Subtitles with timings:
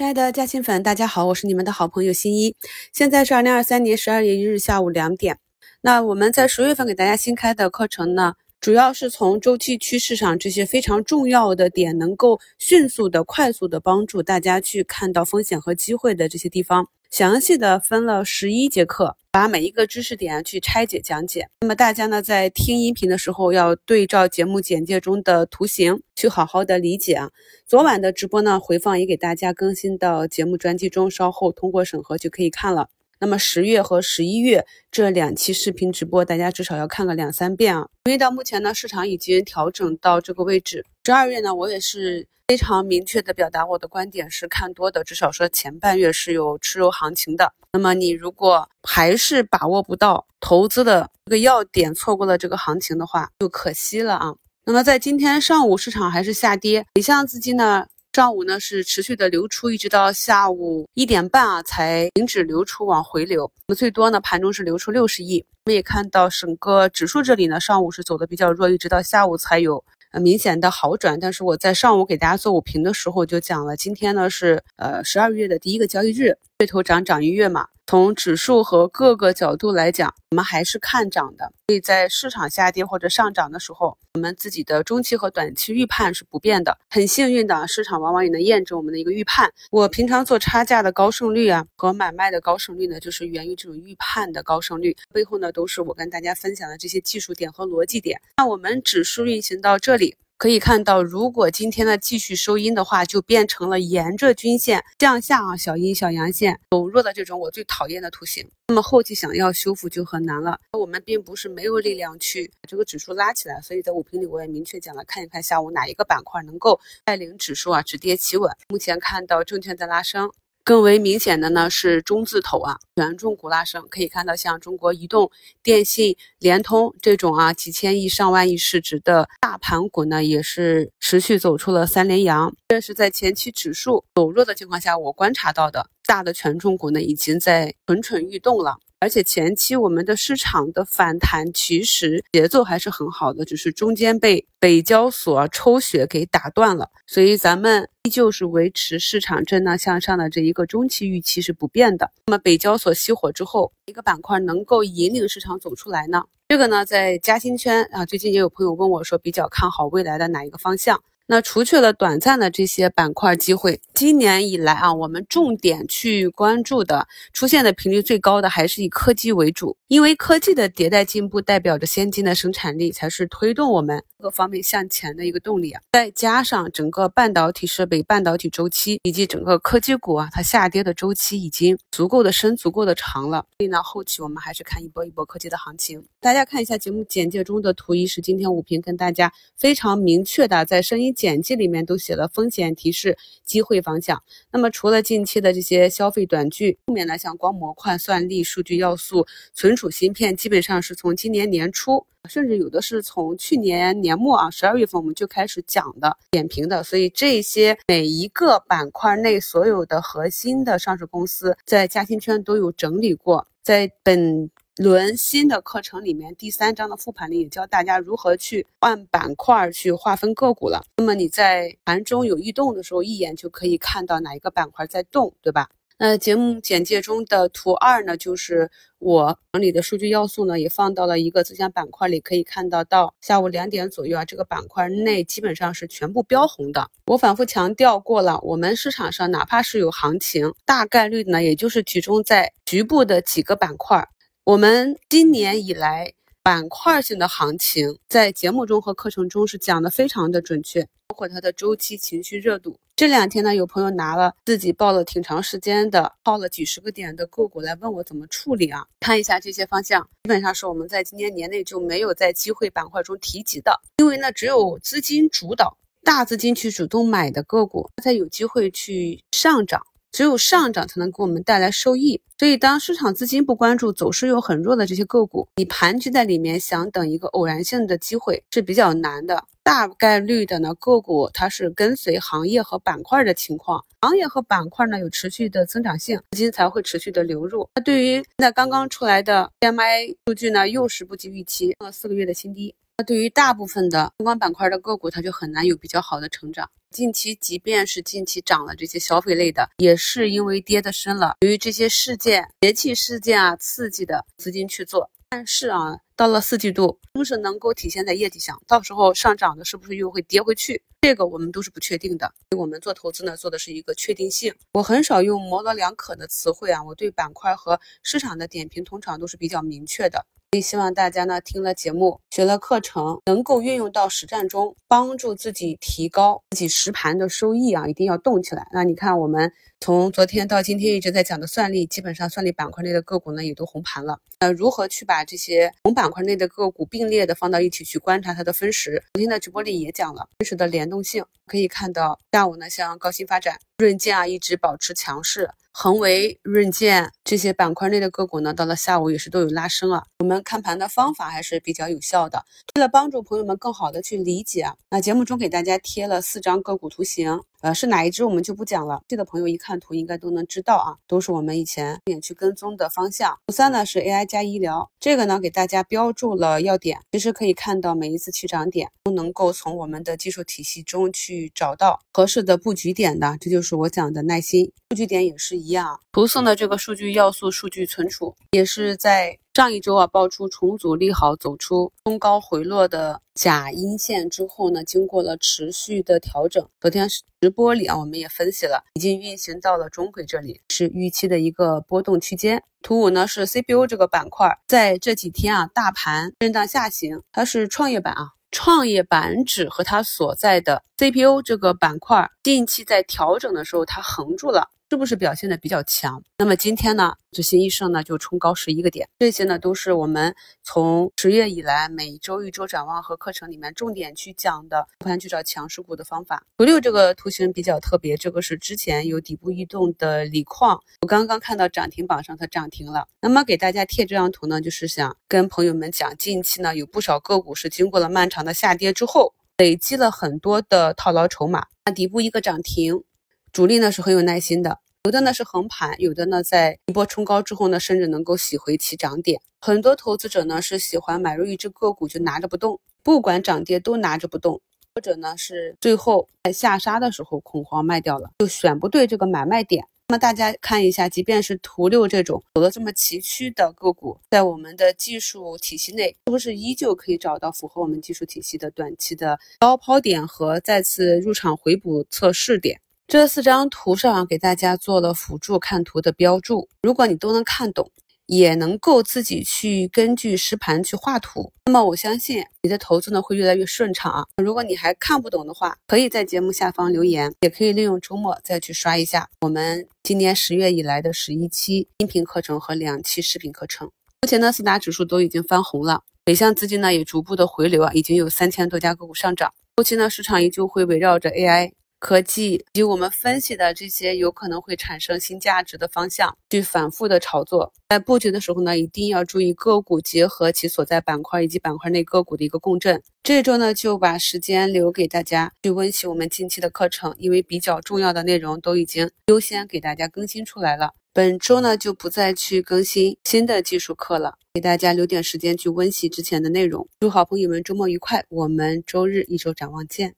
[0.00, 2.56] 亲爱的嘉兴粉，大家好，我是你们的好朋友新一。
[2.90, 5.38] 现在是二零二三年十二月一日下午两点。
[5.82, 8.32] 那我们在十月份给大家新开的课程呢，
[8.62, 16.88] 主要是从周期趋势上这些非常重要的点，能够迅速的、快速的帮助大家去看到风险和机会的这些地方。
[17.10, 21.48] 详细的分了十一节课，把每一个知识点去拆解讲解。
[21.60, 27.28] 那么大家呢，在听音频的时候要对照节目简介中的图形去好好的理解啊。
[27.66, 32.88] 昨晚的直播呢，回放也给大家更新到节目专辑中，稍后通过审核就可以看了。
[33.20, 37.86] 那么十月和十一月这两期视频直播，大家至少要看个两三遍啊。
[38.06, 40.84] 因为到目前呢，市场已经调整到这个位置。
[41.04, 42.26] 十二月呢，我也是。
[42.48, 47.52] 非常明确的表达我的观点是看多的，至少说前半月是有吃肉行情的。
[47.72, 54.34] 那么你如果还是把握不到投资的这个要点，错过了这个行情的话，就可惜了啊。
[54.64, 63.50] 那么在今天上午市场还是下跌，北向资金呢上午呢是持续的流出，一直到下午一点半啊才停止流出往回流。
[63.68, 65.44] 那么最多呢盘中是流出六十亿。
[65.64, 69.84] 我们也看到整个指数这里呢上午是走的比较弱，一直到下午才有。
[70.12, 77.68] 呃，明显的好转，但是我在上午给大家做午评的时候就讲了，今天呢是呃十二月的第一个交易日，月头涨涨一月嘛。
[77.86, 81.50] 从指数和各个角度来讲，我们还是看涨的。
[81.68, 86.76] 所以在市场下跌或者上涨的时候，我们自己的中期和短期预判是不变的。
[86.90, 89.50] 很幸运的，市场往往也能验证我们的一个预判。
[89.70, 94.94] 我平常做差价的高胜率啊，和买卖的高胜率呢，就是源于这种预判的高胜率。
[95.14, 98.20] 背后呢，都是我跟大家分享的这些技术点和逻辑点。
[98.36, 100.14] 那我们指数运行到这里。
[100.40, 108.50] 可以看到，如果今天呢继续收阴的话，就变成了沿着均线向下啊，小阴小阳线走弱的这种我最讨厌的图形。
[108.68, 110.58] 那么后期想要修复就很难了。
[110.72, 118.50] 我们并不是没有力量去把这个指数拉起来，所以在五评里我也明确讲了，看一看下午哪一个板块能够带领指数啊止跌企稳。
[118.70, 120.30] 目前看到证券在拉升。
[120.70, 125.28] 更为明显的呢是中字头啊，权重股拉升，可以看到像中国移动、
[125.64, 132.54] 电信、联通这种啊几千亿、上万亿市值的大盘股呢，也是持续走出了三连阳。
[132.68, 138.76] 这是在前期指数走弱的情况下，我观察到的大的权重股呢，已经在蠢蠢欲动了。
[139.00, 152.10] 而且前期我们的市场的反弹其实节奏还是很好的，只是中间被北交所抽血给打断了，所以咱们依旧是维持市场震荡向上的这一个中期预期是不变的。
[152.26, 156.22] 那么北交所熄火之后，一个板块能够引领市场走出来呢？
[156.48, 161.02] 这个呢，在嘉兴圈啊，最近也有朋友问我说，比较看好未来的哪一个方向？
[161.26, 175.82] 那除去了短暂的这些板块机会，今年以来啊，我们重点去关注的、出现的频率最高的还是以科技为主，因为科技的迭代进步代表着先进的生产力，才是推动我们各方面向前的一个动力啊。
[175.92, 186.02] 再加上整个半导体设备、半导体周期以及整个科技股啊，它下跌的周期已经足够的深、足够的长了，所以呢，后期我们还是看一波一波科技的行情。
[186.20, 191.14] 大家看一下节目简介中的图一，是今天武平跟大家非常明确的在声音。
[191.14, 194.22] 简介里面都写了风险提示、机会方方向。
[194.52, 206.84] 那么除了近期的这些消费短剧，后面呢，像光模块、算力、数据要素、存储芯片，基本上是从今年年初，甚至有的是从去年年末啊，十二月份我们就开始讲的、点评的。
[206.84, 214.48] 所以这些每一个板块内所有的核心的上市公司，在嘉兴圈都有整理过，在本。
[214.82, 220.82] 轮新的课程里面，第三章的复盘里也教大家如何去按板块去划分个股了。
[220.96, 225.68] 那么你在盘中有异动的时候，一眼就可以看到哪一个板块在动，对吧？
[225.98, 236.88] 那节目简介中的图二呢，就是我整理的数据要素呢，也放到了一个自选板块里，可以看到到下午两点左右啊，这个板块内基本上是全部标红的。
[237.04, 244.08] 我反复强调过了，我们市场上哪怕是有行情，大概率呢，也就是集中在局部的几个板块。
[244.50, 246.12] 我们今年以来
[246.42, 252.76] 板块性的行情，在节目中和课程中是讲的非常的准确，包括它的周期、情绪、热度。
[252.96, 258.84] 这两天呢，有朋友拿了自己报了挺长时间的，报了几十个点的个股来问我怎么处理啊？
[258.98, 269.80] 看一下这些方向，基本上是我们在今年年内就没有在机会板块中提及的，因为呢，只有资金主导、大资金去主动买的个股，它才有机会去上涨。
[270.12, 279.44] 只有上涨才能给我们带来收益，所以当市场资金不关注、走势又很弱的这些个股，你盘踞在里面想等一个偶然性的机会是比较难的。
[279.62, 287.68] 大概率的呢，个股它是跟随行业和板块的情况，行业和板块呢有持续的增长性，资金才会持续的流入。
[287.76, 292.74] 那对于现在刚刚出来的 PMI 数据呢，又是不及预期，创了四个月的新低。
[293.00, 296.70] 那对于大部分的相关板块的个股，它就很难有比较好的成长。
[296.90, 305.10] 近期即便是近期涨了这些消费类的，也是因为跌的深了，由于这些事件、节气事件啊刺激的资金去做。
[305.30, 308.60] 但是啊，到了四季度，是不是能够体现在业绩上？
[308.66, 310.82] 到时候上涨的是不是又会跌回去？
[311.00, 312.30] 这个我们都是不确定的。
[312.54, 314.54] 我们做投资呢，做的是一个确定性。
[314.74, 320.26] 我很少用模棱两可的词汇啊，我对板块和市场的点评通常都是比较明确的。
[320.52, 327.86] 所以希望大家呢听了节目、学了课程，能够运用到实战中，帮助自己提高自己实盘的收益啊！
[327.86, 328.66] 一定要动起来。
[328.72, 334.18] 那你看，我们从昨天到今天一直在讲的算力，基本上算力板块内的个股呢也都红盘了。
[334.40, 339.00] 那如何去把这些红板块内的个股并列的放到一起去观察它的分时？
[339.14, 345.48] 昨天的直播里也讲了分时的联动性，可以看到下午呢，像高新发展、润建啊，一直保持强势。
[345.72, 350.02] 恒为、润建这些板块内的个股呢，到了下午也是都有拉升啊。
[350.18, 352.44] 我们看盘的方法还是比较有效的。
[352.74, 357.40] 为了帮助朋友们更好的去理解，那节目中给大家贴了四张个股图形。
[357.60, 359.02] 呃，是哪一只我们就不讲了。
[359.06, 363.38] 这的朋友一看图应该都能知道啊，都是我们以前点去跟踪的方向。
[363.46, 367.00] 图三呢是 AI 加医疗，这个呢给大家标注了要点。
[367.12, 374.72] 其实可以看到每一次起涨点都能够从我们的技术体系中去找到合适的布局点的，这就是我讲的耐心。
[374.88, 379.38] 布局点也是一样，图送的这个数据要素数据存储也是在。
[379.52, 386.64] 上一周啊，爆出重组利好，走出冲高回落的假阴线之后呢，经过了持续的调整。
[386.80, 387.08] 昨天
[387.40, 392.62] 直播里啊，我们也分析了，已经运行到了中轨这里，是预期的一个波动区间。
[392.80, 404.70] 图五呢是 CPU 这个板块，在这几天啊，大盘震荡下行，它是创业板啊，创业板指和它所在的 CPU 这个板块，近期在调整的时候，它横住了。
[404.90, 406.20] 是不是表现的比较强？
[406.36, 410.34] 那么今天呢，执行医生呢就冲高十一个点，这些呢都是我们
[410.64, 416.42] 从十月以来每周一周展望和课程里面重点去讲的，盘去找强势股的方法。
[416.58, 423.06] 图六这个图形比较特别，这个是之前有底部异动的锂矿，我刚刚看到涨停榜上它涨停了。
[423.20, 433.04] 那么给大家贴这张图呢，就是想跟朋友们讲，近期呢有不少个股是经过了漫长的下跌之后，累积了很多的套牢筹码，那底部一个涨停。
[433.52, 439.40] 主力呢是很有耐心的，有的呢是横盘，有的呢在一波冲高之后呢，甚至能够洗回其涨点。
[439.60, 444.60] 很多投资者呢是喜欢买入一只个股就拿着不动，不管涨跌都拿着不动，
[444.94, 449.84] 或者呢是最后在下杀的时候恐慌卖掉了，就选不对这个买卖点。
[450.08, 462.80] 那么大家看一下，即便是图六这种走的这么崎岖的个股，在我们的技术体系内，是不是依旧可以找到符合我们技术体系的短期的高抛点和再次入场回补测试点？
[463.10, 467.90] 这四张图上给大家做了辅助看图的标注，如果你都能看懂，
[468.26, 474.24] 也能够自己去根据实盘去画图，那么我相信你的投资呢会越来越顺畅啊。
[474.36, 483.90] 如果你还看不懂的话，可以在节目下方留言，也可以利用周末再去刷一下我们今年十月以来的十一期音频课程和两期视频课程。
[484.22, 489.52] 目前呢四大指数都已经翻红了，北向资金呢也逐步的回流啊，已经有三千多家个股上涨。
[489.76, 491.72] 后期呢市场依旧会围绕着 AI。
[492.00, 497.72] 科技以及我们分析的这些有可能会产生新价值的方向，去反复的炒作。
[497.90, 503.02] 在布局的时候呢，一定要注意个股结合其所在板块以及板块内个股的一个共振。
[503.22, 510.94] 这周呢，就把时间留给大家去温习我们近期的课程，因为比较重要的内容都已经优先给大家更新出来了。
[511.12, 516.88] 本周呢，就不再去更新新的技术课了，给大家留点时间去温习之前的内容。
[517.00, 520.14] 祝好朋友们周末愉快，我们周日一周展望见。